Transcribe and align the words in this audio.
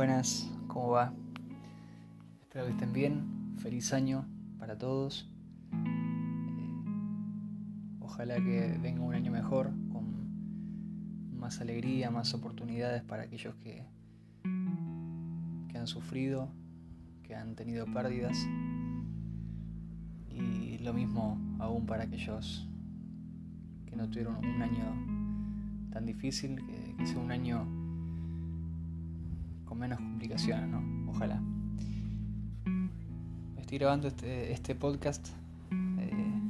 Buenas, 0.00 0.50
¿cómo 0.66 0.88
va? 0.92 1.12
Espero 2.40 2.64
que 2.64 2.70
estén 2.70 2.94
bien. 2.94 3.52
Feliz 3.58 3.92
año 3.92 4.24
para 4.58 4.78
todos. 4.78 5.28
Eh, 5.74 6.70
ojalá 8.00 8.36
que 8.36 8.78
venga 8.80 9.02
un 9.02 9.12
año 9.12 9.30
mejor, 9.30 9.66
con 9.92 11.36
más 11.38 11.60
alegría, 11.60 12.10
más 12.10 12.32
oportunidades 12.32 13.02
para 13.02 13.24
aquellos 13.24 13.54
que, 13.56 13.84
que 15.68 15.76
han 15.76 15.86
sufrido, 15.86 16.48
que 17.22 17.34
han 17.34 17.54
tenido 17.54 17.84
pérdidas. 17.84 18.38
Y 20.30 20.78
lo 20.78 20.94
mismo 20.94 21.38
aún 21.58 21.84
para 21.84 22.04
aquellos 22.04 22.66
que 23.84 23.96
no 23.96 24.08
tuvieron 24.08 24.36
un 24.36 24.62
año 24.62 25.90
tan 25.92 26.06
difícil, 26.06 26.56
que, 26.64 26.94
que 26.96 27.06
sea 27.06 27.18
un 27.18 27.32
año 27.32 27.79
con 29.70 29.78
menos 29.78 30.00
complicaciones, 30.00 30.68
¿no? 30.68 30.82
Ojalá. 31.12 31.40
Estoy 33.56 33.78
grabando 33.78 34.08
este, 34.08 34.52
este 34.52 34.74
podcast. 34.74 35.28
Eh, 35.70 36.40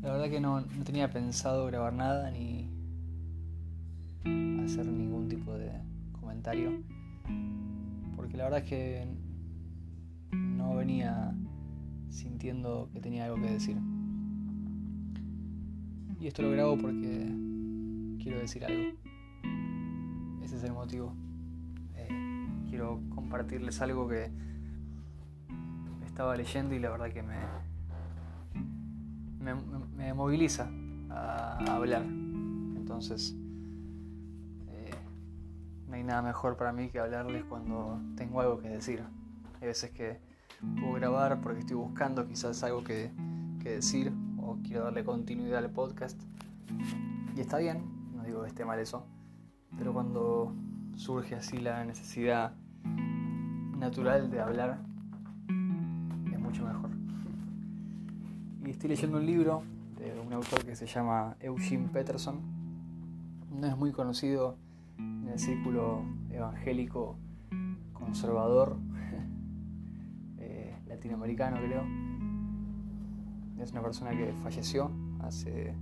la 0.00 0.12
verdad 0.12 0.30
que 0.30 0.40
no, 0.40 0.62
no, 0.62 0.84
tenía 0.84 1.10
pensado 1.10 1.66
grabar 1.66 1.92
nada 1.92 2.30
ni 2.30 2.70
hacer 4.64 4.86
ningún 4.86 5.28
tipo 5.28 5.52
de 5.52 5.70
comentario. 6.18 6.82
Porque 8.16 8.38
la 8.38 8.44
verdad 8.44 8.60
es 8.60 8.68
que 8.70 9.06
no 10.32 10.76
venía 10.76 11.34
sintiendo 12.08 12.88
que 12.94 13.00
tenía 13.00 13.26
algo 13.26 13.36
que 13.36 13.50
decir. 13.50 13.76
Y 16.18 16.26
esto 16.26 16.40
lo 16.40 16.52
grabo 16.52 16.78
porque 16.78 17.30
quiero 18.22 18.38
decir 18.38 18.64
algo. 18.64 18.96
Ese 20.42 20.56
es 20.56 20.64
el 20.64 20.72
motivo 20.72 21.12
quiero 22.76 23.00
compartirles 23.14 23.80
algo 23.80 24.06
que 24.06 24.30
estaba 26.04 26.36
leyendo 26.36 26.74
y 26.74 26.78
la 26.78 26.90
verdad 26.90 27.10
que 27.10 27.22
me, 27.22 27.36
me, 29.96 30.12
moviliza 30.12 30.68
a, 31.08 31.56
hablar. 31.74 32.02
Entonces, 32.02 33.34
eh, 34.68 34.90
no 35.88 35.94
hay 35.94 36.04
nada 36.04 36.20
mejor 36.20 36.58
para 36.58 36.70
mí 36.74 36.90
que 36.90 36.98
hablarles 36.98 37.44
cuando 37.44 37.98
tengo 38.14 38.42
algo 38.42 38.58
que 38.58 38.68
decir. 38.68 39.02
Hay 39.62 39.68
veces 39.68 39.90
que 39.92 40.20
puedo 40.78 40.92
grabar 40.92 41.40
porque 41.40 41.60
estoy 41.60 41.76
buscando 41.76 42.26
quizás 42.26 42.62
algo 42.62 42.84
que, 42.84 43.10
que 43.62 43.70
decir 43.70 44.12
o 44.38 44.58
quiero 44.62 44.84
darle 44.84 45.02
continuidad 45.02 45.64
al 45.64 45.70
podcast. 45.70 46.20
Y 47.34 47.40
está 47.40 47.56
bien, 47.56 48.12
no 48.14 48.22
digo 48.24 48.42
que 48.42 48.48
esté 48.48 48.66
mal 48.66 48.78
eso, 48.78 49.06
pero 49.78 49.94
cuando 49.94 50.54
surge 50.94 51.36
así 51.36 51.56
la 51.56 51.82
necesidad 51.82 52.52
natural 53.78 54.30
de 54.30 54.40
hablar 54.40 54.78
es 56.32 56.38
mucho 56.38 56.64
mejor. 56.64 56.90
Y 58.64 58.70
estoy 58.70 58.90
leyendo 58.90 59.18
un 59.18 59.26
libro 59.26 59.62
de 59.98 60.18
un 60.20 60.32
autor 60.32 60.64
que 60.64 60.74
se 60.74 60.86
llama 60.86 61.36
Eugene 61.40 61.88
Peterson. 61.88 62.40
No 63.50 63.66
es 63.66 63.76
muy 63.76 63.92
conocido 63.92 64.56
en 64.98 65.28
el 65.28 65.38
círculo 65.38 66.02
evangélico 66.30 67.16
conservador 67.92 68.76
eh, 70.38 70.76
latinoamericano, 70.86 71.58
creo. 71.58 71.84
Es 73.60 73.72
una 73.72 73.82
persona 73.82 74.10
que 74.10 74.32
falleció 74.42 74.90
hace 75.20 75.74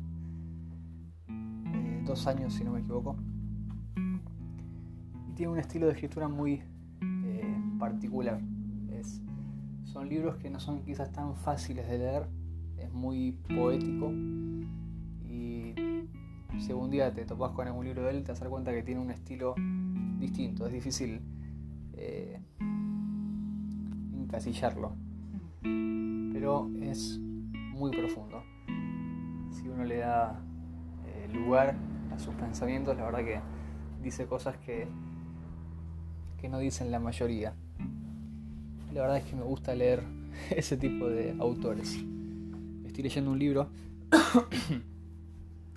eh, 1.28 2.02
dos 2.04 2.26
años, 2.26 2.54
si 2.54 2.64
no 2.64 2.72
me 2.72 2.80
equivoco. 2.80 3.16
Y 5.28 5.32
tiene 5.34 5.52
un 5.52 5.58
estilo 5.58 5.86
de 5.86 5.92
escritura 5.92 6.28
muy 6.28 6.62
particular. 7.84 8.40
Es, 8.98 9.20
son 9.84 10.08
libros 10.08 10.36
que 10.36 10.48
no 10.48 10.58
son 10.58 10.82
quizás 10.84 11.12
tan 11.12 11.36
fáciles 11.36 11.86
de 11.86 11.98
leer, 11.98 12.26
es 12.78 12.90
muy 12.90 13.32
poético 13.54 14.10
y 15.28 15.74
si 16.58 16.70
algún 16.70 16.90
día 16.90 17.12
te 17.12 17.26
topas 17.26 17.50
con 17.50 17.66
algún 17.66 17.84
libro 17.84 18.04
de 18.04 18.10
él 18.12 18.22
te 18.24 18.32
das 18.32 18.40
cuenta 18.48 18.72
que 18.72 18.82
tiene 18.82 19.00
un 19.02 19.10
estilo 19.10 19.54
distinto, 20.18 20.66
es 20.66 20.72
difícil 20.72 21.20
eh, 21.92 22.40
encasillarlo, 24.14 24.92
pero 26.32 26.70
es 26.80 27.18
muy 27.18 27.90
profundo. 27.90 28.42
Si 29.50 29.68
uno 29.68 29.84
le 29.84 29.98
da 29.98 30.40
eh, 31.06 31.28
lugar 31.34 31.76
a 32.14 32.18
sus 32.18 32.34
pensamientos, 32.34 32.96
la 32.96 33.04
verdad 33.04 33.24
que 33.24 33.40
dice 34.02 34.26
cosas 34.26 34.56
que, 34.56 34.88
que 36.38 36.48
no 36.48 36.58
dicen 36.58 36.90
la 36.90 36.98
mayoría 36.98 37.54
la 38.94 39.02
verdad 39.02 39.16
es 39.18 39.24
que 39.24 39.34
me 39.34 39.42
gusta 39.42 39.74
leer 39.74 40.04
ese 40.50 40.76
tipo 40.76 41.08
de 41.08 41.34
autores. 41.40 41.98
Estoy 42.84 43.02
leyendo 43.02 43.32
un 43.32 43.38
libro 43.40 43.68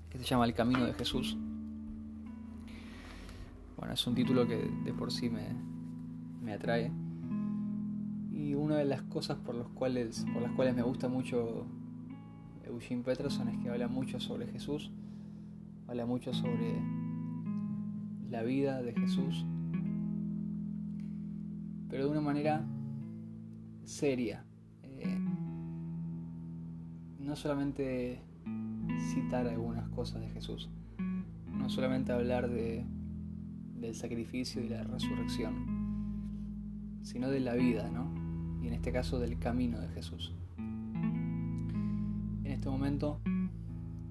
que 0.10 0.20
se 0.20 0.24
llama 0.24 0.46
El 0.46 0.54
Camino 0.54 0.86
de 0.86 0.94
Jesús. 0.94 1.36
Bueno, 3.76 3.94
es 3.94 4.08
un 4.08 4.14
título 4.14 4.48
que 4.48 4.70
de 4.86 4.94
por 4.94 5.12
sí 5.12 5.30
me, 5.30 5.48
me 6.44 6.54
atrae. 6.54 6.92
Y 8.32 8.54
una 8.54 8.76
de 8.78 8.86
las 8.86 9.02
cosas 9.02 9.38
por, 9.40 9.56
los 9.56 9.68
cuales, 9.70 10.24
por 10.32 10.44
las 10.44 10.52
cuales 10.52 10.76
me 10.76 10.84
gusta 10.84 11.08
mucho 11.08 11.66
Eugene 12.66 13.02
Peterson 13.02 13.50
es 13.50 13.58
que 13.58 13.70
habla 13.70 13.88
mucho 13.88 14.20
sobre 14.20 14.46
Jesús, 14.48 14.92
habla 15.88 16.06
mucho 16.06 16.34
sobre 16.34 16.80
la 18.30 18.44
vida 18.44 18.84
de 18.84 18.94
Jesús, 18.94 19.44
pero 21.90 22.06
de 22.06 22.12
una 22.12 22.22
manera 22.22 22.64
seria. 23.88 24.44
Eh, 24.84 25.18
no 27.20 27.36
solamente 27.36 28.22
citar 29.14 29.48
algunas 29.48 29.88
cosas 29.90 30.22
de 30.22 30.30
Jesús, 30.30 30.70
no 31.52 31.70
solamente 31.70 32.12
hablar 32.12 32.50
de, 32.50 32.86
del 33.80 33.96
sacrificio 33.96 34.64
y 34.64 34.70
la 34.70 34.84
resurrección, 34.84 35.56
sino 37.02 37.30
de 37.30 37.40
la 37.40 37.56
vida, 37.56 37.90
¿no? 37.90 38.14
Y 38.62 38.68
en 38.68 38.74
este 38.74 38.92
caso 38.92 39.20
del 39.20 39.40
camino 39.40 39.80
de 39.80 39.88
Jesús. 39.90 40.34
En 40.58 42.46
este 42.46 42.70
momento, 42.70 43.22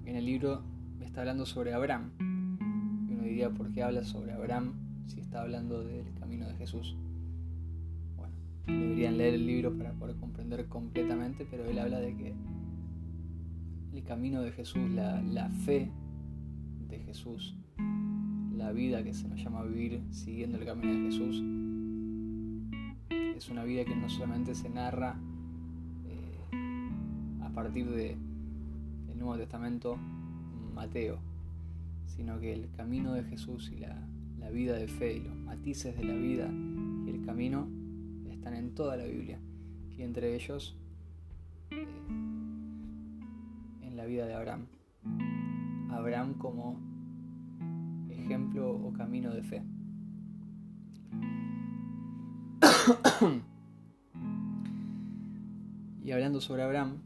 en 0.05 0.17
el 0.17 0.25
libro 0.25 0.63
está 1.01 1.21
hablando 1.21 1.47
sobre 1.47 1.75
Abraham. 1.75 2.11
Y 3.09 3.13
uno 3.13 3.25
diría, 3.25 3.51
¿por 3.51 3.71
qué 3.73 3.83
habla 3.83 4.05
sobre 4.05 4.33
Abraham 4.33 4.75
si 5.07 5.21
está 5.21 5.43
hablando 5.43 5.85
del 5.85 6.13
camino 6.15 6.47
de 6.47 6.55
Jesús? 6.57 6.97
Deberían 8.67 9.19
leer 9.19 9.35
el 9.35 9.47
libro 9.47 9.77
para 9.77 9.93
poder 9.93 10.17
comprender 10.17 10.67
completamente, 10.67 11.47
pero 11.51 11.65
él 11.65 11.79
habla 11.79 12.01
de 12.01 12.17
que 12.17 12.35
el 13.95 14.03
camino 14.05 14.43
de 14.43 14.53
Jesús, 14.53 14.91
la, 14.91 15.23
la 15.23 15.49
fe 15.49 15.91
de 16.89 16.99
Jesús, 16.99 17.57
la 18.55 18.73
vida 18.73 19.03
que 19.05 19.15
se 19.15 19.29
nos 19.29 19.43
llama 19.43 19.63
vivir 19.63 20.03
siguiendo 20.11 20.59
el 20.59 20.65
camino 20.65 20.93
de 20.93 21.11
Jesús, 21.11 21.43
es 23.37 23.51
una 23.51 23.65
vida 23.65 23.85
que 23.85 23.95
no 23.95 24.09
solamente 24.09 24.55
se 24.55 24.69
narra 24.69 25.17
eh, 26.07 27.43
a 27.43 27.51
partir 27.51 27.91
del 27.91 28.17
Nuevo 29.15 29.37
Testamento 29.37 29.99
Mateo, 30.75 31.19
sino 32.07 32.41
que 32.41 32.53
el 32.53 32.71
camino 32.77 33.13
de 33.13 33.25
Jesús 33.25 33.73
y 33.75 33.81
la, 33.81 34.07
la 34.39 34.51
vida 34.51 34.75
de 34.75 34.89
fe 34.89 35.17
y 35.17 35.21
los 35.21 35.37
matices 35.37 35.97
de 35.97 36.05
la 36.05 36.15
vida 36.15 36.51
y 37.07 37.11
el 37.11 37.25
camino 37.25 37.69
en 38.55 38.75
toda 38.75 38.97
la 38.97 39.05
Biblia 39.05 39.41
y 39.97 40.03
entre 40.03 40.35
ellos 40.35 40.77
eh, 41.71 41.87
en 43.83 43.97
la 43.97 44.05
vida 44.05 44.27
de 44.27 44.35
Abraham. 44.35 44.67
Abraham 45.91 46.35
como 46.35 46.79
ejemplo 48.11 48.71
o 48.71 48.93
camino 48.93 49.33
de 49.35 49.43
fe. 49.43 49.63
y 56.05 56.11
hablando 56.11 56.41
sobre 56.41 56.63
Abraham, 56.63 57.03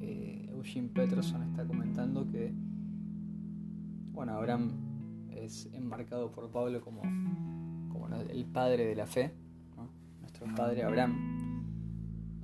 eh, 0.00 0.48
Eugene 0.50 0.88
Peterson 0.88 1.42
está 1.42 1.66
comentando 1.66 2.26
que, 2.26 2.52
bueno, 4.12 4.32
Abraham 4.34 4.72
es 5.30 5.68
enmarcado 5.72 6.30
por 6.30 6.50
Pablo 6.50 6.80
como 6.80 7.02
el 8.30 8.44
padre 8.46 8.86
de 8.86 8.94
la 8.94 9.06
fe, 9.06 9.32
nuestro 10.20 10.46
padre 10.54 10.82
Abraham. 10.82 11.62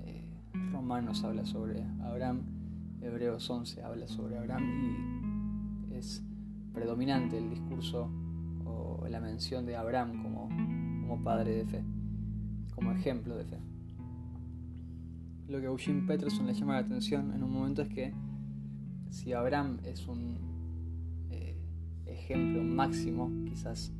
Eh, 0.04 0.24
Romanos 0.72 1.24
habla 1.24 1.44
sobre 1.46 1.82
Abraham, 2.02 2.42
Hebreos 3.00 3.48
11 3.48 3.82
habla 3.82 4.08
sobre 4.08 4.38
Abraham 4.38 5.88
y 5.90 5.94
es 5.94 6.22
predominante 6.72 7.38
el 7.38 7.50
discurso 7.50 8.10
o 8.64 9.06
la 9.08 9.20
mención 9.20 9.64
de 9.66 9.76
Abraham 9.76 10.22
como, 10.22 10.48
como 10.48 11.22
padre 11.22 11.56
de 11.56 11.66
fe, 11.66 11.84
como 12.74 12.92
ejemplo 12.92 13.36
de 13.36 13.44
fe. 13.44 13.58
Lo 15.48 15.60
que 15.60 15.66
Eugene 15.66 16.02
Peterson 16.06 16.46
le 16.46 16.54
llama 16.54 16.74
la 16.74 16.80
atención 16.80 17.32
en 17.32 17.42
un 17.42 17.52
momento 17.52 17.82
es 17.82 17.88
que 17.88 18.12
si 19.10 19.32
Abraham 19.32 19.78
es 19.84 20.06
un 20.08 20.36
eh, 21.30 21.56
ejemplo 22.06 22.62
máximo, 22.62 23.30
quizás 23.46 23.92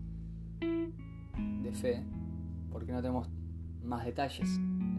de 1.67 1.73
fe, 1.73 2.03
porque 2.71 2.93
no 2.93 3.03
tenemos 3.03 3.29
más 3.83 4.05
detalles. 4.05 4.49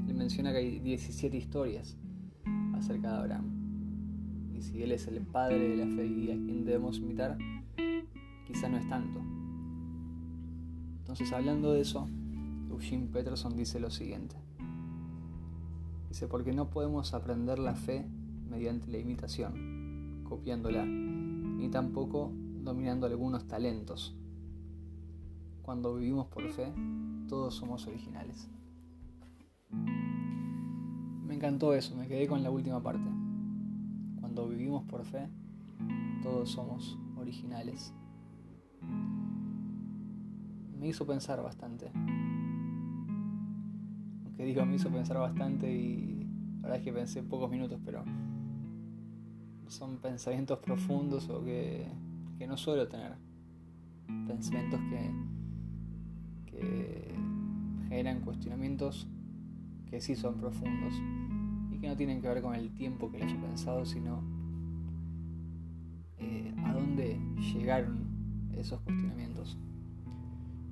Él 0.08 0.14
menciona 0.14 0.52
que 0.52 0.58
hay 0.58 0.80
17 0.80 1.36
historias 1.36 1.98
acerca 2.76 3.12
de 3.12 3.18
Abraham. 3.18 4.54
Y 4.54 4.62
si 4.62 4.84
él 4.84 4.92
es 4.92 5.08
el 5.08 5.22
padre 5.22 5.70
de 5.70 5.78
la 5.78 5.96
fe 5.96 6.06
y 6.06 6.32
a 6.32 6.36
quien 6.36 6.66
debemos 6.66 6.98
imitar, 6.98 7.38
quizá 8.46 8.68
no 8.68 8.78
es 8.78 8.88
tanto. 8.90 9.22
Entonces, 11.00 11.32
hablando 11.32 11.72
de 11.74 11.82
eso, 11.82 12.08
Eugene 12.70 13.08
Peterson 13.08 13.56
dice 13.56 13.80
lo 13.80 13.90
siguiente. 13.90 14.36
Dice, 16.10 16.28
porque 16.28 16.52
no 16.52 16.70
podemos 16.70 17.14
aprender 17.14 17.60
la 17.60 17.76
fe 17.76 18.06
mediante 18.50 18.88
la 18.88 18.98
imitación, 18.98 20.24
copiándola, 20.28 20.86
ni 20.86 21.70
tampoco 21.70 22.34
dominando 22.62 23.06
algunos 23.06 23.48
talentos. 23.48 24.17
Cuando 25.68 25.96
vivimos 25.96 26.28
por 26.28 26.48
fe, 26.48 26.72
todos 27.28 27.54
somos 27.56 27.86
originales. 27.88 28.50
Me 29.70 31.36
encantó 31.36 31.74
eso, 31.74 31.94
me 31.94 32.08
quedé 32.08 32.26
con 32.26 32.42
la 32.42 32.50
última 32.50 32.82
parte. 32.82 33.04
Cuando 34.22 34.48
vivimos 34.48 34.86
por 34.86 35.04
fe, 35.04 35.28
todos 36.24 36.52
somos 36.52 36.98
originales. 37.18 37.94
Me 40.80 40.88
hizo 40.88 41.06
pensar 41.06 41.44
bastante. 41.44 41.92
Aunque 44.24 44.46
digo, 44.46 44.66
me 44.66 44.76
hizo 44.76 44.90
pensar 44.90 45.18
bastante 45.18 45.70
y 45.70 46.24
la 46.62 46.70
verdad 46.70 46.78
es 46.78 46.84
que 46.86 46.94
pensé 46.94 47.24
pocos 47.24 47.52
minutos, 47.52 47.78
pero 47.84 48.06
son 49.68 49.98
pensamientos 49.98 50.60
profundos 50.60 51.28
o 51.30 51.44
que, 51.44 51.92
que 52.38 52.48
no 52.48 52.56
suelo 52.56 52.88
tener. 52.88 53.18
Pensamientos 54.30 54.80
que, 54.90 55.27
que 56.60 57.16
generan 57.88 58.22
cuestionamientos 58.22 59.08
que 59.90 60.02
sí 60.02 60.16
son 60.16 60.38
profundos 60.38 60.94
y 61.72 61.80
que 61.80 61.88
no 61.88 61.96
tienen 61.96 62.22
que 62.22 62.28
ver 62.28 62.42
con 62.42 62.56
el 62.56 62.74
tiempo 62.74 63.12
que 63.12 63.20
le 63.20 63.26
haya 63.26 63.40
pensado, 63.40 63.86
sino 63.86 64.22
eh, 66.18 66.54
a 66.66 66.74
dónde 66.74 67.20
llegaron 67.54 68.08
esos 68.54 68.82
cuestionamientos. 68.82 69.58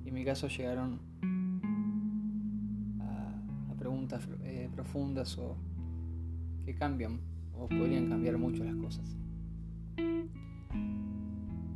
Y 0.04 0.08
en 0.08 0.14
mi 0.14 0.24
caso 0.24 0.48
llegaron 0.48 1.00
a, 3.00 3.74
preguntas 3.78 4.28
eh, 4.42 4.68
profundas 4.74 5.38
o 5.38 5.56
que 6.64 6.74
cambian 6.74 7.20
o 7.54 7.68
podrían 7.68 8.08
cambiar 8.08 8.36
mucho 8.38 8.64
las 8.64 8.74
cosas. 8.76 9.16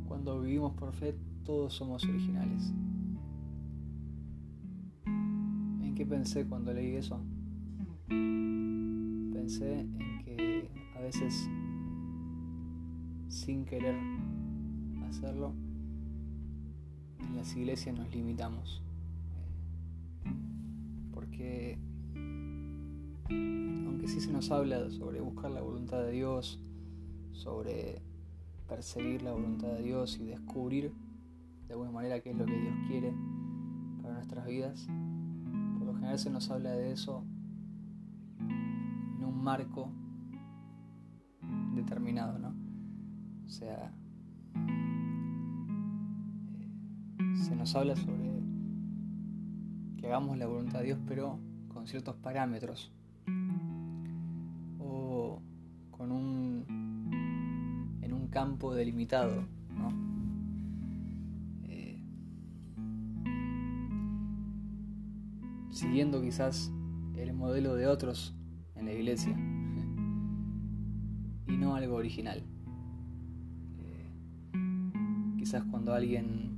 Cuando 0.07 0.41
vivimos 0.41 0.73
por 0.73 0.91
fe, 0.93 1.15
todos 1.43 1.73
somos 1.73 2.03
originales. 2.03 2.71
Qué 6.01 6.05
pensé 6.07 6.47
cuando 6.47 6.73
leí 6.73 6.95
eso? 6.95 7.21
Pensé 8.07 9.81
en 9.81 10.23
que 10.25 10.67
a 10.97 10.99
veces, 10.99 11.47
sin 13.29 13.65
querer 13.65 13.93
hacerlo, 15.07 15.53
en 17.19 17.37
las 17.37 17.55
iglesias 17.55 17.95
nos 17.95 18.09
limitamos. 18.09 18.81
Porque 21.13 21.77
aunque 23.29 24.07
sí 24.07 24.21
se 24.21 24.31
nos 24.31 24.49
habla 24.49 24.89
sobre 24.89 25.21
buscar 25.21 25.51
la 25.51 25.61
voluntad 25.61 26.01
de 26.01 26.13
Dios, 26.13 26.59
sobre 27.31 28.01
perseguir 28.67 29.21
la 29.21 29.33
voluntad 29.33 29.67
de 29.67 29.83
Dios 29.83 30.17
y 30.19 30.25
descubrir 30.25 30.91
de 31.67 31.73
alguna 31.73 31.91
manera 31.91 32.21
qué 32.21 32.31
es 32.31 32.37
lo 32.37 32.47
que 32.47 32.59
Dios 32.59 32.73
quiere 32.87 33.13
para 34.01 34.15
nuestras 34.15 34.47
vidas, 34.47 34.87
general 36.11 36.19
se 36.19 36.29
nos 36.29 36.49
habla 36.51 36.71
de 36.71 36.91
eso 36.91 37.23
en 38.39 39.23
un 39.23 39.41
marco 39.43 39.89
determinado, 41.75 42.37
¿no? 42.37 42.53
O 43.45 43.49
sea, 43.49 43.93
eh, 47.17 47.35
se 47.35 47.55
nos 47.55 47.75
habla 47.75 47.95
sobre 47.95 48.29
que 49.97 50.07
hagamos 50.07 50.37
la 50.37 50.47
voluntad 50.47 50.79
de 50.79 50.85
Dios, 50.85 50.99
pero 51.07 51.39
con 51.69 51.87
ciertos 51.87 52.15
parámetros 52.17 52.91
o 54.79 55.41
con 55.91 56.11
un 56.11 57.99
en 58.01 58.13
un 58.13 58.27
campo 58.27 58.73
delimitado, 58.73 59.45
siguiendo 65.81 66.21
quizás 66.21 66.71
el 67.17 67.33
modelo 67.33 67.73
de 67.73 67.87
otros 67.87 68.35
en 68.75 68.85
la 68.85 68.93
iglesia 68.93 69.31
y 71.47 71.57
no 71.57 71.73
algo 71.73 71.95
original. 71.95 72.43
Eh, 73.79 74.11
quizás 75.39 75.63
cuando 75.63 75.95
alguien 75.95 76.51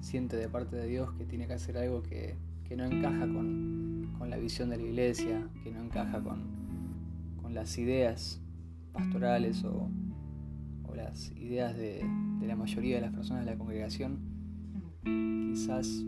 siente 0.00 0.36
de 0.36 0.48
parte 0.48 0.74
de 0.74 0.88
Dios 0.88 1.12
que 1.12 1.24
tiene 1.24 1.46
que 1.46 1.52
hacer 1.52 1.78
algo 1.78 2.02
que, 2.02 2.34
que 2.64 2.74
no 2.74 2.84
encaja 2.84 3.20
con, 3.20 4.16
con, 4.18 4.30
la 4.30 4.38
visión 4.38 4.70
de 4.70 4.76
la 4.76 4.82
iglesia, 4.82 5.48
que 5.62 5.70
no 5.70 5.80
encaja 5.80 6.20
con, 6.20 6.40
con 7.40 7.54
las 7.54 7.78
ideas 7.78 8.40
pastorales 8.92 9.62
o, 9.62 9.88
o 10.88 10.94
las 10.96 11.30
ideas 11.36 11.76
de, 11.76 12.04
de, 12.40 12.46
la 12.48 12.56
mayoría 12.56 12.96
de 12.96 13.02
las 13.02 13.12
personas 13.12 13.44
de 13.44 13.52
la 13.52 13.56
congregación, 13.56 14.18
quizás 15.04 16.04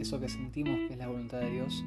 eso 0.00 0.20
que 0.20 0.28
sentimos 0.28 0.74
que 0.86 0.92
es 0.92 0.98
la 0.98 1.08
voluntad 1.08 1.40
de 1.40 1.50
Dios, 1.50 1.84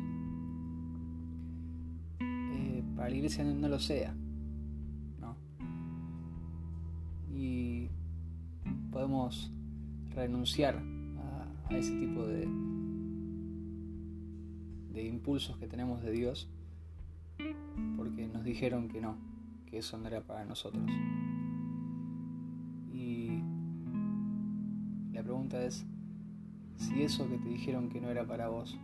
eh, 2.19 2.84
para 2.96 3.10
la 3.10 3.16
iglesia 3.16 3.44
no, 3.44 3.68
lo 3.68 3.80
sea. 3.80 4.16
¿no? 5.19 5.36
Y 7.34 7.90
podemos 8.92 9.52
renunciar 10.13 10.81
a, 11.18 11.74
a 11.74 11.78
ese 11.78 11.98
tipo 12.00 12.25
de, 12.25 12.48
de 14.94 15.06
impulsos 15.06 15.58
que 15.58 15.68
tenemos 15.68 16.01
de 16.01 16.12
Dios 16.12 16.50
porque 17.98 18.28
nos 18.28 18.44
dijeron 18.44 18.88
que 18.88 19.01
no, 19.01 19.18
que 19.66 19.80
eso 19.80 19.98
no 19.98 20.08
era 20.08 20.22
para 20.22 20.46
nosotros. 20.46 20.84
Y 22.94 23.41
la 25.12 25.24
pregunta 25.24 25.63
es, 25.63 25.86
si 26.77 27.03
eso 27.03 27.27
que 27.29 27.38
te 27.38 27.50
dijeron 27.50 27.89
que 27.89 28.01
no 28.01 28.10
era 28.10 28.25
para 28.25 28.50
vos 28.50 28.77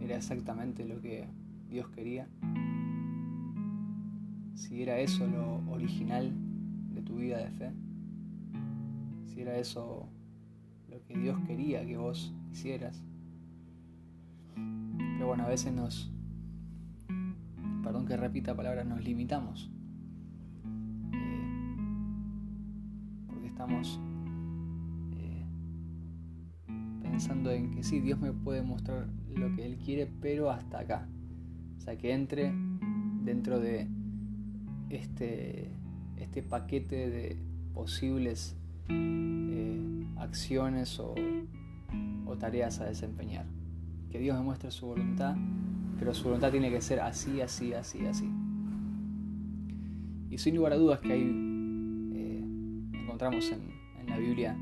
era 0.00 0.16
exactamente 0.16 0.84
lo 0.84 1.00
que 1.00 1.26
Dios 1.68 1.88
quería, 1.90 2.28
si 4.54 4.82
era 4.82 4.98
eso 4.98 5.26
lo 5.26 5.62
original 5.70 6.32
de 6.94 7.02
tu 7.02 7.16
vida 7.16 7.38
de 7.38 7.50
fe, 7.50 7.72
si 9.26 9.40
era 9.40 9.58
eso 9.58 10.08
lo 10.90 11.02
que 11.04 11.16
Dios 11.16 11.38
quería 11.46 11.86
que 11.86 11.96
vos 11.96 12.34
hicieras, 12.50 13.02
pero 14.54 15.28
bueno, 15.28 15.44
a 15.44 15.48
veces 15.48 15.72
nos, 15.72 16.10
perdón 17.82 18.06
que 18.06 18.16
repita 18.16 18.56
palabras, 18.56 18.84
nos 18.86 19.02
limitamos. 19.02 19.70
Eh, 21.12 21.46
porque 23.28 23.46
estamos 23.46 24.00
pensando 27.22 27.52
en 27.52 27.70
que 27.70 27.84
sí, 27.84 28.00
Dios 28.00 28.18
me 28.18 28.32
puede 28.32 28.62
mostrar 28.62 29.06
lo 29.36 29.54
que 29.54 29.64
Él 29.64 29.76
quiere, 29.76 30.10
pero 30.20 30.50
hasta 30.50 30.80
acá. 30.80 31.06
O 31.78 31.80
sea, 31.80 31.96
que 31.96 32.12
entre 32.12 32.52
dentro 33.22 33.60
de 33.60 33.86
este, 34.90 35.70
este 36.16 36.42
paquete 36.42 37.10
de 37.10 37.36
posibles 37.74 38.56
eh, 38.88 40.04
acciones 40.16 40.98
o, 40.98 41.14
tareas 42.40 42.80
a 42.80 42.86
desempeñar 42.86 43.44
que 44.10 44.18
Dios 44.18 44.36
me 44.36 44.42
muestre 44.42 44.70
su 44.72 44.86
voluntad, 44.86 45.36
pero 45.98 46.14
su 46.14 46.24
voluntad 46.24 46.50
tiene 46.50 46.70
que 46.70 46.80
ser 46.80 46.98
así, 46.98 47.40
así, 47.40 47.72
así, 47.72 48.04
así. 48.04 48.28
Y 50.28 50.38
sin 50.38 50.56
lugar 50.56 50.72
a 50.72 50.76
dudas 50.76 50.98
que 50.98 51.12
hay, 51.12 51.22
eh, 52.14 52.44
encontramos 52.94 53.52
en, 53.52 54.08
la 54.08 54.18
Biblia 54.18 54.56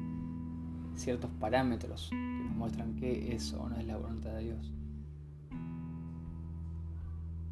ciertos 0.94 1.30
parámetros 1.40 2.10
muestran 2.60 2.94
qué 2.94 3.34
es 3.34 3.54
o 3.54 3.70
no 3.70 3.76
es 3.76 3.86
la 3.86 3.96
voluntad 3.96 4.32
de 4.32 4.44
Dios. 4.44 4.74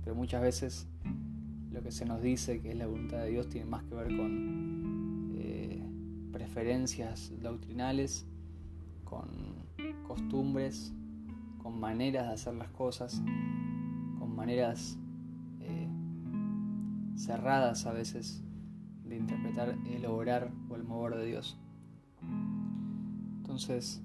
Pero 0.05 0.15
muchas 0.15 0.43
veces 0.43 0.87
lo 1.73 1.83
que 1.83 1.91
se 1.91 2.05
nos 2.05 2.21
dice 2.21 2.61
que 2.61 2.73
es 2.73 2.77
la 2.77 2.87
voluntad 2.87 3.23
de 3.23 3.31
Dios 3.31 3.49
tiene 3.49 3.71
más 3.71 3.85
que 3.85 3.95
ver 3.95 4.15
con 4.15 5.33
eh, 5.39 5.83
preferencias 6.31 7.33
doctrinales, 7.41 8.27
con 9.05 9.31
costumbres, 10.07 10.93
con 11.63 11.81
maneras 11.81 12.27
de 12.27 12.35
hacer 12.35 12.55
las 12.55 12.69
cosas, 12.69 13.23
con 14.19 14.37
maneras 14.37 14.99
eh, 15.61 15.89
cerradas 17.17 17.87
a 17.87 17.93
veces 17.93 18.45
de 19.05 19.17
interpretar 19.17 19.75
el 19.87 20.05
obrar 20.05 20.53
o 20.69 20.77
el 20.77 20.85
mover 20.85 21.17
de 21.17 21.25
Dios. 21.25 21.59
Entonces, 23.39 24.03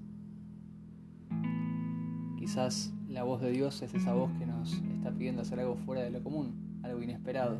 quizás 2.44 2.92
la 3.08 3.22
voz 3.22 3.40
de 3.40 3.50
Dios 3.50 3.80
es 3.80 3.94
esa 3.94 4.12
voz 4.12 4.30
que 4.38 4.44
nos 4.44 4.74
está 4.74 5.10
pidiendo 5.10 5.40
hacer 5.40 5.60
algo 5.60 5.76
fuera 5.76 6.02
de 6.02 6.10
lo 6.10 6.22
común, 6.22 6.78
algo 6.82 7.02
inesperado, 7.02 7.56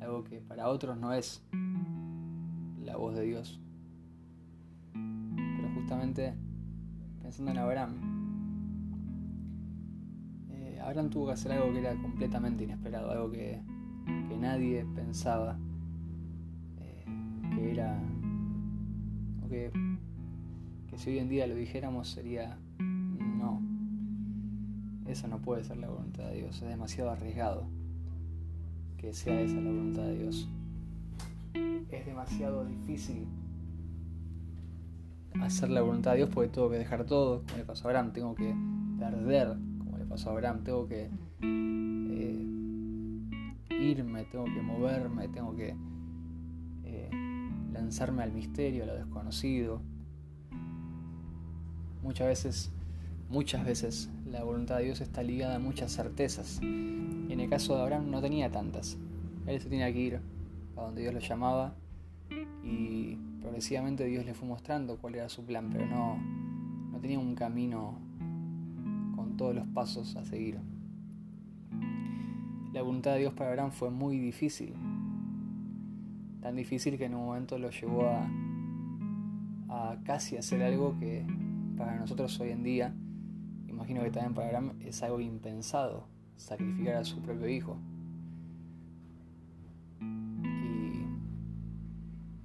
algo 0.00 0.24
que 0.24 0.40
para 0.40 0.68
otros 0.68 0.98
no 0.98 1.12
es 1.12 1.44
la 2.82 2.96
voz 2.96 3.14
de 3.14 3.22
Dios. 3.22 3.60
Pero 4.92 5.68
justamente 5.76 6.34
pensando 7.22 7.52
en 7.52 7.58
Abraham, 7.58 7.94
eh, 10.50 10.80
Abraham 10.82 11.10
tuvo 11.10 11.26
que 11.26 11.32
hacer 11.34 11.52
algo 11.52 11.72
que 11.72 11.78
era 11.78 11.94
completamente 11.94 12.64
inesperado, 12.64 13.12
algo 13.12 13.30
que, 13.30 13.60
nadie 14.40 14.84
pensaba 14.96 15.56
eh, 16.80 17.04
que 17.54 17.70
era, 17.70 17.96
o 19.44 19.48
que, 19.48 19.70
si 20.96 21.10
hoy 21.10 21.18
en 21.20 21.28
día 21.28 21.46
lo 21.46 21.54
dijéramos 21.54 22.08
sería, 22.08 22.58
eso 25.14 25.28
no 25.28 25.38
puede 25.38 25.62
ser 25.62 25.76
la 25.76 25.88
voluntad 25.88 26.24
de 26.24 26.38
Dios, 26.38 26.60
es 26.60 26.68
demasiado 26.68 27.10
arriesgado 27.10 27.68
que 28.98 29.12
sea 29.12 29.40
esa 29.40 29.56
la 29.60 29.70
voluntad 29.70 30.02
de 30.02 30.18
Dios. 30.18 30.48
Es 31.90 32.06
demasiado 32.06 32.64
difícil 32.64 33.28
hacer 35.40 35.70
la 35.70 35.82
voluntad 35.82 36.12
de 36.12 36.16
Dios 36.18 36.30
porque 36.32 36.48
tengo 36.48 36.68
que 36.70 36.78
dejar 36.78 37.04
todo, 37.04 37.44
como 37.44 37.58
le 37.58 37.64
pasó 37.64 37.86
a 37.86 37.90
Abraham, 37.90 38.12
tengo 38.12 38.34
que 38.34 38.54
perder, 38.98 39.56
como 39.78 39.98
le 39.98 40.04
pasó 40.04 40.30
a 40.30 40.32
Abraham, 40.32 40.64
tengo 40.64 40.88
que 40.88 41.10
eh, 41.42 42.46
irme, 43.70 44.24
tengo 44.24 44.46
que 44.46 44.62
moverme, 44.62 45.28
tengo 45.28 45.54
que 45.54 45.76
eh, 46.84 47.10
lanzarme 47.72 48.24
al 48.24 48.32
misterio, 48.32 48.82
a 48.82 48.86
lo 48.86 48.94
desconocido. 48.94 49.80
Muchas 52.02 52.26
veces, 52.26 52.72
muchas 53.28 53.64
veces 53.64 54.10
la 54.30 54.42
voluntad 54.42 54.78
de 54.78 54.84
Dios 54.84 55.00
está 55.00 55.22
ligada 55.22 55.56
a 55.56 55.58
muchas 55.58 55.92
certezas. 55.92 56.60
Y 56.62 57.32
en 57.32 57.40
el 57.40 57.48
caso 57.48 57.76
de 57.76 57.82
Abraham 57.82 58.10
no 58.10 58.20
tenía 58.20 58.50
tantas. 58.50 58.96
Él 59.46 59.60
se 59.60 59.68
tenía 59.68 59.92
que 59.92 60.00
ir 60.00 60.20
a 60.76 60.82
donde 60.82 61.02
Dios 61.02 61.14
lo 61.14 61.20
llamaba 61.20 61.74
y 62.62 63.16
progresivamente 63.40 64.04
Dios 64.04 64.24
le 64.24 64.34
fue 64.34 64.48
mostrando 64.48 64.96
cuál 64.96 65.16
era 65.16 65.28
su 65.28 65.44
plan, 65.44 65.68
pero 65.70 65.86
no, 65.86 66.16
no 66.90 66.98
tenía 67.00 67.18
un 67.18 67.34
camino 67.34 67.98
con 69.14 69.36
todos 69.36 69.54
los 69.54 69.66
pasos 69.68 70.16
a 70.16 70.24
seguir. 70.24 70.58
La 72.72 72.82
voluntad 72.82 73.12
de 73.12 73.20
Dios 73.20 73.34
para 73.34 73.50
Abraham 73.50 73.70
fue 73.70 73.90
muy 73.90 74.18
difícil, 74.18 74.74
tan 76.40 76.56
difícil 76.56 76.98
que 76.98 77.04
en 77.04 77.14
un 77.14 77.26
momento 77.26 77.58
lo 77.58 77.70
llevó 77.70 78.06
a, 78.08 78.26
a 79.68 79.98
casi 80.04 80.36
hacer 80.36 80.62
algo 80.62 80.98
que 80.98 81.24
para 81.76 81.96
nosotros 81.96 82.40
hoy 82.40 82.50
en 82.50 82.62
día, 82.62 82.94
imagino 83.84 84.02
que 84.02 84.10
también 84.10 84.32
para 84.32 84.46
Abraham 84.46 84.72
es 84.80 85.02
algo 85.02 85.20
impensado, 85.20 86.06
sacrificar 86.36 86.96
a 86.96 87.04
su 87.04 87.20
propio 87.20 87.48
hijo. 87.48 87.76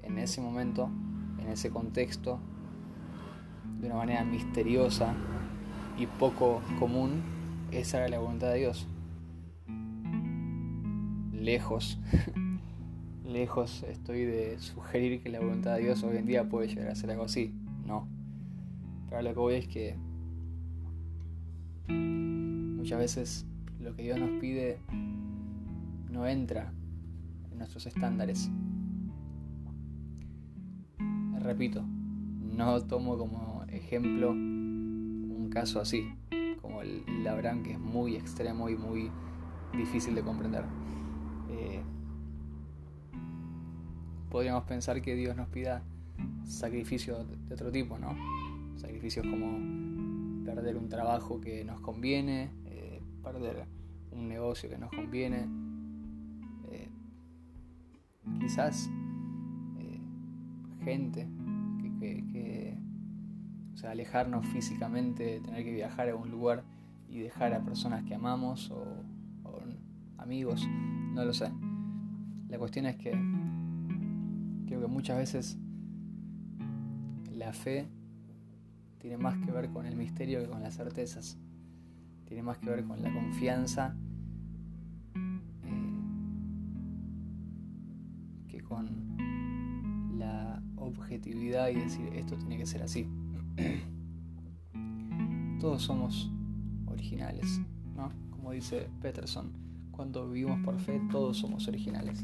en 0.04 0.18
ese 0.18 0.42
momento, 0.42 0.90
en 1.40 1.48
ese 1.48 1.70
contexto, 1.70 2.40
de 3.80 3.88
una 3.88 3.96
manera 3.96 4.26
misteriosa 4.26 5.14
y 5.98 6.08
poco 6.08 6.62
común, 6.78 7.22
esa 7.72 8.00
era 8.00 8.10
la 8.10 8.20
voluntad 8.20 8.52
de 8.52 8.58
Dios. 8.58 8.88
Lejos, 11.32 12.00
lejos 13.24 13.84
estoy 13.84 14.26
de 14.26 14.60
sugerir 14.60 15.24
que 15.24 15.30
la 15.30 15.40
voluntad 15.40 15.76
de 15.76 15.84
Dios 15.84 16.04
hoy 16.04 16.18
en 16.18 16.26
día 16.26 16.50
puede 16.50 16.68
llegar 16.68 16.90
a 16.90 16.96
ser 16.96 17.12
algo 17.12 17.24
así. 17.24 17.54
No. 17.86 18.10
Pero 19.10 19.22
lo 19.22 19.30
que 19.30 19.40
voy 19.40 19.56
es 19.56 19.68
que 19.70 20.09
muchas 21.90 23.00
veces 23.00 23.46
lo 23.80 23.96
que 23.96 24.04
Dios 24.04 24.20
nos 24.20 24.40
pide 24.40 24.80
no 26.12 26.28
entra 26.28 26.72
en 27.52 27.58
nuestros 27.58 27.86
estándares 27.86 28.50
repito, 31.50 31.84
no 31.84 32.82
tomo 32.84 33.18
como 33.18 33.64
ejemplo 33.70 34.32
un 34.32 35.50
caso 35.52 35.80
así, 35.80 36.14
como 36.62 36.82
el, 36.82 37.28
Abraham, 37.28 37.64
que 37.64 37.74
es 37.74 37.80
muy 37.80 38.16
extremo 38.16 38.70
y 38.70 38.76
muy 38.76 39.10
difícil 39.76 40.14
de 40.16 40.22
comprender. 40.22 40.64
Eh, 41.50 41.82
podríamos 44.30 44.64
pensar 44.66 45.02
que 45.02 45.16
Dios 45.16 45.36
nos 45.36 45.48
pida 45.50 45.82
sacrificios 46.46 47.26
de 47.48 47.54
otro 47.54 47.72
tipo, 47.72 47.98
¿no? 47.98 48.16
Sacrificios 48.78 49.26
como 49.26 49.58
perder 50.54 50.78
un 50.78 50.90
trabajo 50.90 51.40
que 51.40 51.64
nos 51.64 51.80
conviene, 51.82 52.52
eh, 52.66 53.02
perder 53.24 53.66
un 54.12 54.28
negocio 54.28 54.70
que 54.70 54.78
nos 54.78 54.90
conviene. 54.92 55.48
Eh, 56.72 56.90
quizás 58.40 58.90
gente, 60.84 61.28
que, 62.00 62.78
o 63.74 63.78
sea, 63.78 63.92
alejarnos 63.92 64.48
físicamente, 64.48 65.40
tener 65.42 65.64
que 65.64 65.74
viajar 65.74 66.10
a 66.10 66.16
un 66.16 66.32
lugar 66.32 66.64
y 67.08 67.20
dejar 67.20 67.54
a 67.54 67.64
personas 67.64 68.04
que 68.04 68.16
amamos 68.16 68.72
o, 68.72 68.86
amigos, 70.18 70.68
no 71.14 71.24
lo 71.26 71.34
sé. 71.34 71.52
La 72.50 72.58
cuestión 72.58 72.86
es 72.86 72.98
que 72.98 73.12
creo 74.68 74.82
que 74.82 74.88
muchas 74.88 75.18
veces 75.18 75.58
la 77.32 77.54
fe 77.54 77.88
tiene 79.00 79.18
más 79.18 79.38
que 79.44 79.52
ver 79.52 79.70
con 79.70 79.86
el 79.86 79.96
misterio 79.96 80.42
que 80.42 80.48
con 80.48 80.62
las 80.62 80.76
certezas. 80.76 81.38
Tiene 82.26 82.44
más 82.44 82.60
que 82.60 82.70
ver 82.70 82.84
con 82.84 83.02
la 83.02 83.12
confianza 83.12 83.96
eh, 85.64 86.00
que 88.48 88.62
con 88.62 89.10
objetividad 90.90 91.70
y 91.70 91.76
decir 91.76 92.10
esto 92.14 92.36
tiene 92.36 92.58
que 92.58 92.66
ser 92.66 92.84
así. 92.84 93.08
Todos 95.60 95.84
somos 95.84 96.30
originales, 96.88 97.62
¿no? 97.96 98.12
Como 98.32 98.52
dice 98.52 98.90
Peterson, 99.02 99.52
cuando 99.92 100.30
vivimos 100.30 100.60
por 100.64 100.80
fe 100.80 101.02
todos 101.12 101.38
somos 101.38 101.68
originales. 101.68 102.24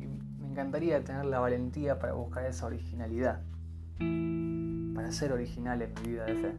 Y 0.00 0.06
me 0.40 0.48
encantaría 0.48 1.04
tener 1.04 1.26
la 1.26 1.40
valentía 1.40 1.98
para 1.98 2.14
buscar 2.14 2.46
esa 2.46 2.64
originalidad, 2.66 3.42
para 4.94 5.10
ser 5.10 5.32
original 5.32 5.82
en 5.82 5.92
mi 6.00 6.10
vida 6.10 6.24
de 6.24 6.34
fe. 6.34 6.58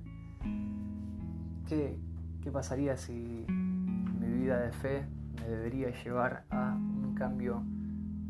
¿Qué, 1.67 1.97
qué 2.41 2.51
pasaría 2.51 2.97
si 2.97 3.13
mi 3.13 4.27
vida 4.41 4.59
de 4.59 4.71
fe 4.71 5.05
me 5.39 5.47
debería 5.47 5.89
llevar 6.03 6.43
a 6.49 6.75
un 6.75 7.15
cambio 7.15 7.63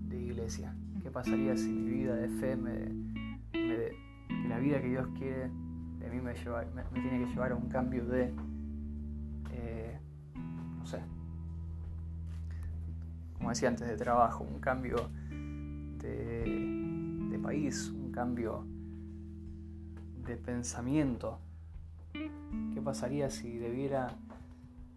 de 0.08 0.22
iglesia? 0.22 0.76
¿Qué 1.02 1.10
pasaría 1.10 1.58
si 1.58 1.70
mi 1.72 1.90
vida 1.90 2.16
de 2.16 2.30
fe 2.30 2.56
me, 2.56 2.92
que 3.52 3.98
la 4.48 4.60
vida 4.60 4.80
que 4.82 4.90
Dios 4.90 5.08
quiere 5.18 5.50
de 6.00 6.10
mí 6.10 6.22
me, 6.22 6.36
lleva, 6.36 6.64
me, 6.74 6.84
tiene 7.02 7.26
que 7.26 7.32
llevar 7.32 7.52
a 7.52 7.56
un 7.56 7.68
cambio 7.68 8.06
de, 8.06 8.32
eh, 9.52 10.00
no 10.78 10.86
sé, 10.86 11.00
como 13.38 13.50
decía 13.50 13.70
antes, 13.70 13.88
de 13.88 13.98
trabajo, 13.98 14.44
un 14.44 14.60
cambio 14.60 15.10
de, 16.00 17.28
de 17.32 17.40
país, 17.40 17.90
un 17.90 18.12
cambio 18.12 18.66
de 20.26 20.38
pensamiento? 20.38 21.40
¿Qué 22.14 22.82
pasaría 22.84 23.30
si 23.30 23.58
debiera 23.58 24.16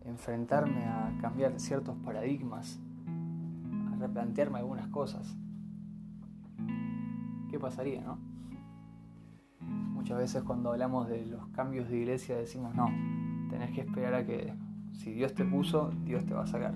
enfrentarme 0.04 0.84
a 0.84 1.16
cambiar 1.20 1.58
ciertos 1.60 1.96
paradigmas, 1.98 2.80
a 3.92 3.96
replantearme 3.96 4.58
algunas 4.58 4.88
cosas? 4.88 5.36
¿qué 7.48 7.58
pasaría, 7.58 8.02
no? 8.02 8.18
Muchas 9.60 10.18
veces 10.18 10.42
cuando 10.42 10.72
hablamos 10.72 11.08
de 11.08 11.26
los 11.26 11.48
cambios 11.48 11.88
de 11.88 11.98
iglesia 11.98 12.36
decimos, 12.36 12.74
no, 12.74 12.86
tenés 13.50 13.72
que 13.72 13.80
esperar 13.80 14.14
a 14.14 14.24
que 14.24 14.54
si 14.92 15.12
Dios 15.12 15.34
te 15.34 15.44
puso, 15.44 15.90
Dios 16.04 16.24
te 16.24 16.34
va 16.34 16.44
a 16.44 16.46
sacar. 16.46 16.74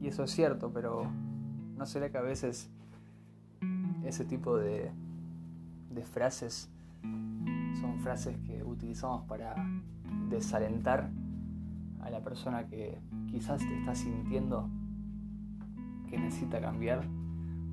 Y 0.00 0.06
eso 0.08 0.24
es 0.24 0.30
cierto, 0.30 0.70
pero 0.72 1.10
¿no 1.76 1.86
será 1.86 2.10
que 2.10 2.18
a 2.18 2.22
veces 2.22 2.70
ese 4.04 4.24
tipo 4.24 4.56
de, 4.56 4.90
de 5.90 6.04
frases 6.04 6.70
son 7.80 7.98
frases 7.98 8.36
que 8.38 8.62
utilizamos 8.62 9.26
para 9.26 9.54
desalentar 10.28 11.10
a 12.00 12.10
la 12.10 12.20
persona 12.22 12.66
que 12.66 12.98
quizás 13.30 13.60
te 13.60 13.78
está 13.78 13.94
sintiendo 13.94 14.68
que 16.08 16.18
necesita 16.18 16.60
cambiar 16.60 17.04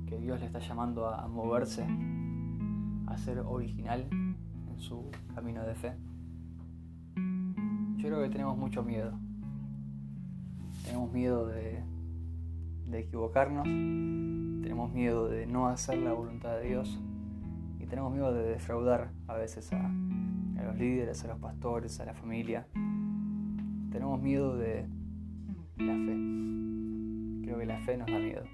que 0.06 0.18
Dios 0.18 0.40
le 0.40 0.46
está 0.46 0.58
llamando 0.58 1.06
a, 1.06 1.26
moverse, 1.28 1.86
a 3.06 3.16
ser 3.16 3.38
original 3.40 4.06
en 4.10 4.78
su 4.78 5.10
camino 5.34 5.62
de 5.64 5.74
fe. 5.74 5.94
Yo 7.96 8.08
creo 8.08 8.22
que 8.22 8.30
tenemos 8.30 8.56
mucho 8.58 8.82
miedo. 8.82 9.12
Tenemos 10.84 11.12
miedo 11.12 11.46
de, 11.46 11.82
equivocarnos, 12.92 13.64
tenemos 13.64 14.92
miedo 14.92 15.28
de 15.28 15.46
no 15.46 15.68
hacer 15.68 15.98
la 15.98 16.12
voluntad 16.12 16.56
de 16.56 16.68
Dios 16.68 17.00
tenemos 17.92 18.10
miedo 18.10 18.32
de 18.32 18.44
defraudar 18.44 19.10
a 19.28 19.34
veces 19.34 19.70
a, 19.74 19.92
los 20.64 20.78
líderes, 20.78 21.22
a 21.26 21.28
los 21.28 21.38
pastores, 21.38 22.00
a 22.00 22.06
la 22.06 22.14
familia. 22.14 22.66
Tenemos 23.90 24.18
miedo 24.18 24.56
de 24.56 24.86
la 25.76 25.92
fe. 25.92 26.16
Creo 27.44 27.58
que 27.58 27.66
la 27.66 27.78
fe 27.82 27.98
nos 27.98 28.06
da 28.06 28.18
miedo. 28.18 28.44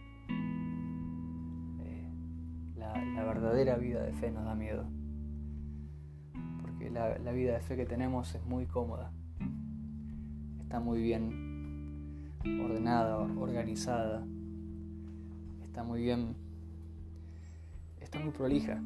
Eh, 1.84 2.08
la, 2.78 3.22
verdadera 3.22 3.76
vida 3.76 4.02
de 4.02 4.12
fe 4.12 4.32
nos 4.32 4.44
da 4.44 4.56
miedo. 4.56 4.86
Porque 6.60 6.90
la, 6.90 7.16
la 7.18 7.30
vida 7.30 7.52
de 7.52 7.60
fe 7.60 7.76
que 7.76 7.86
tenemos 7.86 8.34
es 8.34 8.44
muy 8.44 8.66
cómoda. 8.66 9.12
Está 10.62 10.80
muy 10.80 11.00
bien 11.00 12.32
ordenada, 12.60 13.18
organizada. 13.18 14.26
Está 15.62 15.84
muy 15.84 16.02
bien 16.02 16.34
está 18.00 18.18
muy 18.18 18.32
prolija. 18.32 18.82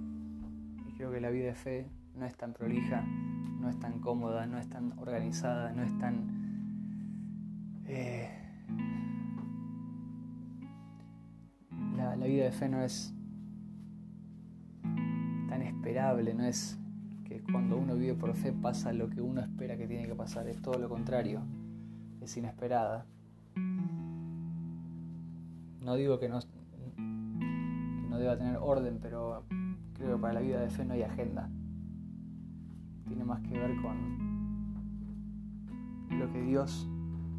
Creo 1.02 1.10
que 1.10 1.20
la 1.20 1.30
vida 1.30 1.46
de 1.46 1.54
fe 1.56 1.90
no 2.14 2.24
es 2.26 2.36
tan 2.36 2.52
prolija, 2.52 3.02
no 3.02 3.68
es 3.68 3.76
tan 3.80 3.98
cómoda, 3.98 4.46
no 4.46 4.56
es 4.56 4.68
tan 4.68 4.96
organizada, 5.00 5.72
no 5.72 5.82
es 5.82 5.98
tan... 5.98 7.82
Eh, 7.86 8.30
la, 11.96 12.14
vida 12.14 12.44
de 12.44 12.52
fe 12.52 12.68
no 12.68 12.84
es 12.84 13.12
tan 15.48 15.62
esperable, 15.62 16.34
no 16.34 16.44
es 16.44 16.78
que 17.24 17.42
cuando 17.50 17.78
uno 17.78 17.96
vive 17.96 18.14
por 18.14 18.32
fe 18.34 18.52
pasa 18.52 18.92
lo 18.92 19.10
que 19.10 19.20
uno 19.20 19.40
espera 19.40 19.76
que 19.76 19.88
tiene 19.88 20.06
que 20.06 20.14
pasar, 20.14 20.46
es 20.46 20.62
todo 20.62 20.78
lo 20.78 20.88
contrario, 20.88 21.42
es 22.20 22.36
inesperada. 22.36 23.06
No 25.80 25.96
digo 25.96 26.20
que 26.20 26.28
no, 26.28 26.38
no 26.96 28.18
deba 28.18 28.38
tener 28.38 28.56
orden, 28.58 29.00
pero 29.02 29.44
creo 30.02 30.16
que 30.16 30.22
para 30.22 30.34
la 30.34 30.40
vida 30.40 30.60
de 30.60 30.68
fe 30.68 30.84
no 30.84 30.94
hay 30.94 31.02
agenda. 31.02 31.48
Tiene 33.06 33.24
más 33.24 33.40
que 33.42 33.56
ver 33.56 33.76
con 33.80 34.22
lo 36.10 36.32
que 36.32 36.42
Dios 36.42 36.88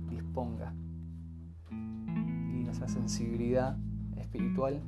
disponga 0.09 0.73
y 1.71 2.63
nuestra 2.63 2.87
sensibilidad 2.87 3.77
espiritual, 4.15 4.81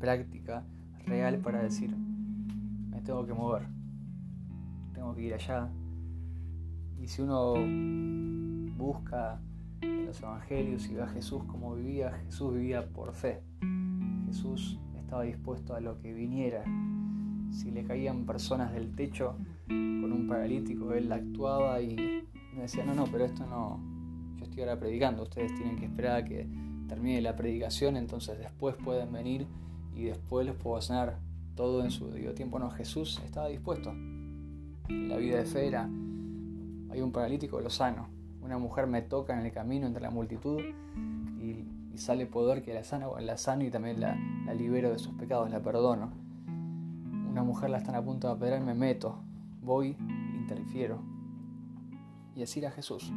práctica, 0.00 0.64
real 1.04 1.38
para 1.38 1.62
decir, 1.62 1.96
me 1.96 3.00
tengo 3.02 3.24
que 3.24 3.32
mover, 3.32 3.68
tengo 4.94 5.14
que 5.14 5.22
ir 5.22 5.34
allá. 5.34 5.70
Y 6.98 7.06
si 7.06 7.22
uno 7.22 7.54
busca 8.76 9.40
en 9.80 10.06
los 10.06 10.20
evangelios 10.20 10.88
y 10.88 10.94
ve 10.94 11.02
a 11.02 11.08
Jesús 11.08 11.44
como 11.44 11.76
vivía, 11.76 12.10
Jesús 12.24 12.52
vivía 12.54 12.88
por 12.88 13.12
fe. 13.14 13.44
Jesús 14.26 14.80
estaba 15.06 15.22
dispuesto 15.22 15.76
a 15.76 15.80
lo 15.80 16.00
que 16.00 16.12
viniera. 16.12 16.64
Si 17.52 17.70
le 17.70 17.84
caían 17.84 18.26
personas 18.26 18.72
del 18.72 18.92
techo 18.96 19.36
con 19.68 20.12
un 20.12 20.26
paralítico, 20.28 20.92
él 20.94 21.12
actuaba 21.12 21.80
y 21.80 21.94
me 22.52 22.62
decía, 22.62 22.84
no, 22.84 22.92
no, 22.92 23.04
pero 23.04 23.24
esto 23.24 23.46
no, 23.46 23.80
yo 24.36 24.44
estoy 24.44 24.62
ahora 24.62 24.80
predicando, 24.80 25.22
ustedes 25.22 25.54
tienen 25.54 25.76
que 25.76 25.84
esperar 25.86 26.16
a 26.16 26.24
que 26.24 26.48
termine 26.88 27.22
la 27.22 27.36
predicación, 27.36 27.96
entonces 27.96 28.36
después 28.36 28.74
pueden 28.74 29.12
venir 29.12 29.46
y 29.94 30.04
después 30.04 30.44
les 30.44 30.56
puedo 30.56 30.82
sanar 30.82 31.20
todo 31.54 31.84
en 31.84 31.92
su 31.92 32.10
debido 32.10 32.34
tiempo. 32.34 32.58
No, 32.58 32.68
Jesús 32.70 33.22
estaba 33.24 33.46
dispuesto. 33.46 33.94
La 34.88 35.16
vida 35.18 35.38
de 35.38 35.44
fe 35.44 35.68
era, 35.68 35.84
hay 35.84 37.00
un 37.00 37.12
paralítico, 37.12 37.60
lo 37.60 37.70
sano. 37.70 38.08
Una 38.42 38.58
mujer 38.58 38.88
me 38.88 39.02
toca 39.02 39.38
en 39.38 39.46
el 39.46 39.52
camino 39.52 39.86
entre 39.86 40.02
la 40.02 40.10
multitud 40.10 40.60
y 41.96 41.98
sale 41.98 42.26
poder 42.26 42.62
que 42.62 42.74
la 42.74 42.84
sana, 42.84 43.06
la 43.22 43.38
sano 43.38 43.64
y 43.64 43.70
también 43.70 44.00
la, 44.00 44.14
libero 44.52 44.90
de 44.90 44.98
sus 44.98 45.14
pecados, 45.14 45.50
la 45.50 45.62
perdono. 45.62 46.10
Una 47.30 47.42
mujer 47.42 47.70
la 47.70 47.78
están 47.78 47.94
a 47.94 48.04
punto 48.04 48.28
de 48.28 48.34
apedrear, 48.34 48.60
me 48.60 48.74
meto, 48.74 49.16
voy, 49.62 49.96
interfiero. 50.38 50.98
Y 52.34 52.42
así 52.42 52.60
era 52.60 52.70
Jesús. 52.70 53.10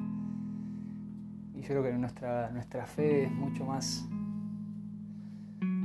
Y 1.54 1.62
yo 1.62 1.67
creo 1.67 1.84
que 1.84 1.91
nuestra, 1.91 2.51
nuestra 2.51 2.86
fe 2.86 3.25
es 3.25 3.32
mucho 3.34 3.65
más 3.65 4.08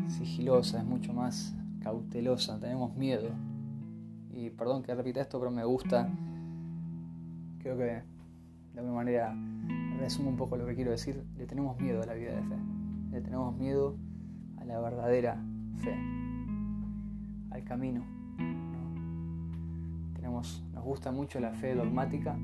sigilosa, 0.06 0.78
es 0.78 0.84
mucho 0.84 1.12
más 1.12 1.52
cautelosa, 1.82 2.60
tenemos 2.60 2.94
miedo. 2.94 3.30
Y 4.30 4.50
perdón 4.50 4.84
que 4.84 4.94
repita 4.94 5.20
esto, 5.20 5.40
pero 5.40 5.50
me 5.50 5.64
gusta. 5.64 6.08
Creo 7.58 7.76
que 7.76 8.04
de 8.72 8.78
alguna 8.78 8.94
manera 8.94 9.34
resumo 9.98 10.30
un 10.30 10.36
poco 10.36 10.56
lo 10.56 10.64
que 10.64 10.76
quiero 10.76 10.92
decir. 10.92 11.24
Le 11.36 11.46
tenemos 11.46 11.76
miedo 11.80 12.00
a 12.00 12.06
la 12.06 12.14
vida 12.14 12.36
de 12.36 12.42
fe 12.42 12.73
le 13.14 13.20
tenemos 13.20 13.56
miedo 13.56 13.96
a 14.58 14.64
la 14.64 14.80
verdadera 14.80 15.40
fe, 15.76 15.96
al 17.52 17.62
camino. 17.62 18.04
Tenemos, 20.16 20.64
nos 20.72 20.82
gusta 20.82 21.12
mucho 21.12 21.38
la 21.38 21.52
fe 21.52 21.76
dogmática, 21.76 22.36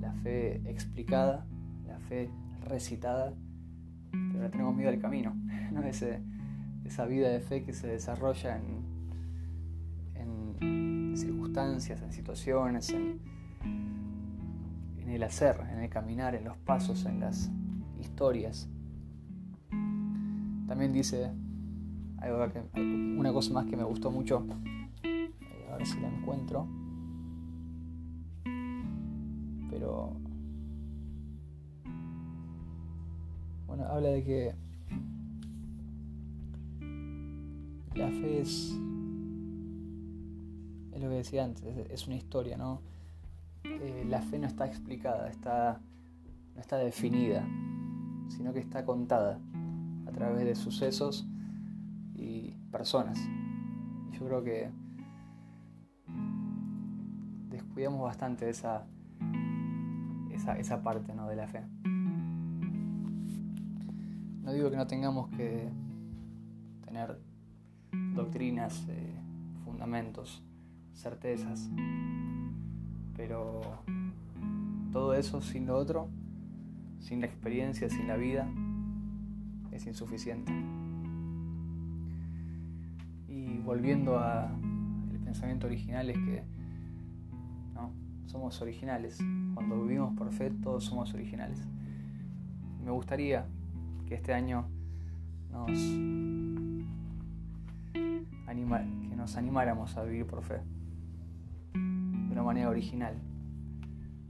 la 0.00 0.14
fe 0.14 0.62
explicada, 0.70 1.44
la 1.86 1.98
fe 1.98 2.30
recitada, 2.62 3.34
pero 4.10 4.44
le 4.44 4.48
tenemos 4.48 4.74
miedo 4.74 4.88
al 4.88 4.98
camino, 4.98 5.34
¿no? 5.72 5.82
esa 5.84 7.04
vida 7.04 7.28
de 7.28 7.40
fe 7.40 7.62
que 7.62 7.74
se 7.74 7.86
desarrolla 7.86 8.56
en, 8.56 8.86
circunstancias, 11.14 12.00
en 12.02 12.12
situaciones, 12.12 12.90
en 12.90 13.20
el 15.08 15.22
hacer, 15.22 15.60
en 15.72 15.80
el 15.80 15.88
caminar, 15.88 16.34
en 16.34 16.44
los 16.44 16.56
pasos, 16.58 17.06
en 17.06 17.20
las 17.20 17.50
historias. 17.98 18.68
También 20.66 20.92
dice 20.92 21.32
una 23.18 23.32
cosa 23.32 23.52
más 23.52 23.66
que 23.66 23.76
me 23.76 23.84
gustó 23.84 24.10
mucho. 24.10 24.46
Eh, 25.02 25.68
a 25.72 25.76
ver 25.76 25.86
si 25.86 26.00
la 26.00 26.08
encuentro. 26.08 26.66
Pero. 29.70 30.12
Bueno, 33.66 33.84
habla 33.84 34.08
de 34.08 34.24
que 34.24 34.54
la 37.94 38.08
fe 38.08 38.40
es. 38.40 38.76
Es 40.92 41.02
lo 41.02 41.10
que 41.10 41.16
decía 41.16 41.44
antes, 41.44 41.62
es 41.90 42.06
una 42.06 42.16
historia, 42.16 42.56
¿no? 42.56 42.80
Eh, 43.64 44.06
la 44.08 44.22
fe 44.22 44.38
no 44.38 44.46
está 44.46 44.66
explicada, 44.66 45.28
está, 45.28 45.78
no 46.54 46.60
está 46.60 46.78
definida, 46.78 47.46
sino 48.30 48.54
que 48.54 48.60
está 48.60 48.86
contada 48.86 49.38
través 50.16 50.46
de 50.46 50.54
sucesos 50.54 51.28
y 52.14 52.52
personas. 52.72 53.18
yo 54.12 54.24
creo 54.26 54.42
que 54.42 54.70
descuidamos 57.50 58.02
bastante 58.02 58.48
esa, 58.48 58.86
esa, 60.30 60.58
esa 60.58 60.82
parte 60.82 61.14
¿no? 61.14 61.28
de 61.28 61.36
la 61.36 61.46
fe. 61.46 61.62
No 64.42 64.52
digo 64.52 64.70
que 64.70 64.76
no 64.76 64.86
tengamos 64.86 65.28
que 65.36 65.68
tener 66.86 67.20
doctrinas, 68.14 68.86
eh, 68.88 69.20
fundamentos, 69.64 70.42
certezas, 70.94 71.68
pero 73.14 73.60
todo 74.92 75.12
eso 75.12 75.42
sin 75.42 75.66
lo 75.66 75.76
otro, 75.76 76.08
sin 77.00 77.20
la 77.20 77.26
experiencia, 77.26 77.90
sin 77.90 78.08
la 78.08 78.16
vida, 78.16 78.48
es 79.76 79.86
insuficiente. 79.86 80.52
Y 83.28 83.58
volviendo 83.58 84.18
a 84.18 84.50
el 85.12 85.18
pensamiento 85.20 85.66
original 85.66 86.10
es 86.10 86.18
que 86.18 86.56
somos 88.26 88.60
originales. 88.60 89.18
Cuando 89.54 89.82
vivimos 89.82 90.14
por 90.16 90.30
fe 90.30 90.50
todos 90.50 90.84
somos 90.84 91.14
originales. 91.14 91.66
Me 92.84 92.90
gustaría 92.90 93.46
que 94.06 94.14
este 94.14 94.34
año 94.34 94.66
nos 95.50 95.70
anima, 98.46 98.84
que 99.08 99.16
nos 99.16 99.36
animáramos 99.36 99.96
a 99.96 100.04
vivir 100.04 100.26
por 100.26 100.42
fe 100.42 100.60
de 101.72 102.32
una 102.32 102.42
manera 102.42 102.68
original. 102.68 103.16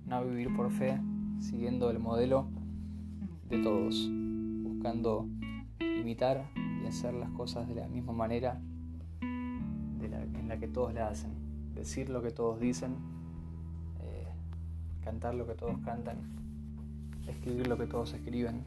No 0.07 0.25
vivir 0.25 0.55
por 0.55 0.71
fe 0.71 1.01
siguiendo 1.41 1.91
el 1.91 1.99
modelo 1.99 2.49
de 3.49 3.59
todos, 3.63 4.09
buscando 4.63 5.29
imitar 5.81 6.51
y 6.83 6.87
hacer 6.87 7.15
las 7.15 7.31
cosas 7.31 7.69
de 7.69 7.75
la 7.75 7.89
misma 7.89 8.13
manera 8.13 8.61
en 9.21 10.49
la 10.49 10.59
que 10.59 10.69
todos 10.69 10.95
la 10.95 11.09
hacen. 11.09 11.33
Decir 11.75 12.09
lo 12.09 12.23
que 12.23 12.31
todos 12.31 12.61
dicen, 12.61 12.97
eh, 14.01 14.27
cantar 15.03 15.35
lo 15.35 15.47
que 15.47 15.55
todos 15.55 15.79
cantan, 15.85 16.19
escribir 17.27 17.67
lo 17.67 17.77
que 17.77 17.87
todos 17.87 18.15
escriben, 18.15 18.65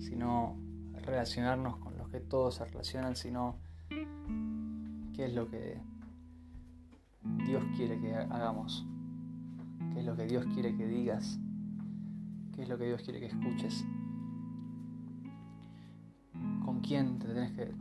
sino 0.00 0.56
relacionarnos 1.04 1.76
con 1.78 1.96
los 1.96 2.08
que 2.10 2.20
todos 2.20 2.56
se 2.56 2.64
relacionan, 2.64 3.16
sino 3.16 3.56
qué 3.88 5.24
es 5.24 5.34
lo 5.34 5.48
que 5.48 5.80
Dios 7.46 7.64
quiere 7.76 7.98
que 8.00 8.14
hagamos, 8.14 8.86
qué 9.92 10.00
es 10.00 10.06
lo 10.06 10.14
que 10.16 10.26
Dios 10.26 10.44
quiere 10.54 10.76
que 10.76 10.86
digas, 10.86 11.40
qué 12.54 12.62
es 12.62 12.68
lo 12.68 12.78
que 12.78 12.84
Dios 12.84 13.02
quiere 13.02 13.20
que 13.20 13.26
escuches 13.26 13.84
quién 16.86 17.18
te 17.18 17.26
tenés 17.26 17.52
que 17.52 17.74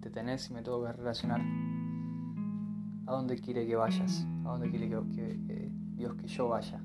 te 0.00 0.10
tenés 0.10 0.50
y 0.50 0.54
me 0.54 0.62
tengo 0.62 0.84
que 0.84 0.92
relacionar. 0.92 1.40
¿A 3.06 3.12
dónde 3.12 3.38
quiere 3.38 3.66
que 3.66 3.76
vayas? 3.76 4.26
¿A 4.44 4.50
dónde 4.50 4.70
quiere 4.70 4.88
que, 4.88 5.70
Dios 5.94 6.14
que 6.16 6.26
yo 6.26 6.48
vaya? 6.48 6.80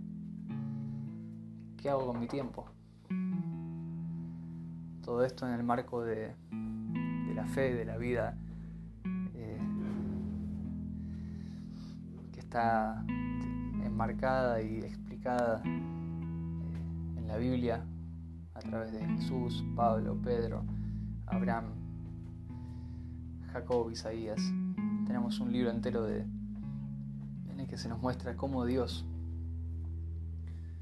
¿Qué 1.78 1.90
hago 1.90 2.08
con 2.08 2.20
mi 2.20 2.28
tiempo? 2.28 2.66
Todo 5.04 5.24
esto 5.24 5.48
en 5.48 5.54
el 5.54 5.64
marco 5.64 6.04
de, 6.04 6.36
la 7.34 7.46
fe, 7.48 7.74
de 7.74 7.86
la 7.86 7.98
vida 7.98 8.38
eh, 9.34 9.60
que 12.34 12.40
está 12.40 13.04
enmarcada 13.84 14.62
y 14.62 14.80
explicada 14.80 15.62
eh, 15.66 17.18
en 17.18 17.28
la 17.28 17.38
Biblia 17.38 17.84
a 18.54 18.60
través 18.60 18.92
de 18.92 19.00
Jesús, 19.06 19.64
Pablo, 19.76 20.20
Pedro, 20.24 20.64
Abraham, 21.28 21.66
Jacob, 23.52 23.92
Isaías. 23.92 24.42
Tenemos 25.06 25.40
un 25.40 25.52
libro 25.52 25.70
entero 25.70 26.04
de, 26.04 26.26
en 27.50 27.60
el 27.60 27.68
que 27.68 27.78
se 27.78 27.90
nos 27.90 28.02
muestra 28.02 28.36
cómo 28.36 28.66
Dios 28.66 29.06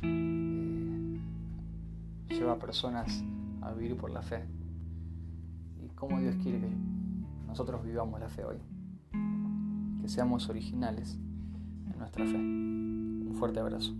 eh, 0.01 1.19
lleva 2.29 2.53
a 2.53 2.59
personas 2.59 3.23
a 3.61 3.73
vivir 3.73 3.97
por 3.97 4.11
la 4.11 4.21
fe 4.21 4.45
y 5.83 5.89
cómo 5.89 6.19
Dios 6.19 6.35
quiere 6.41 6.59
que 6.59 6.69
nosotros 7.47 7.83
vivamos 7.83 8.19
la 8.19 8.29
fe 8.29 8.43
hoy. 8.43 8.57
Que 10.01 10.09
seamos 10.09 10.49
originales 10.49 11.17
en 11.91 11.97
nuestra 11.97 12.25
fe. 12.25 12.35
Un 12.35 13.33
fuerte 13.35 13.59
abrazo. 13.59 13.95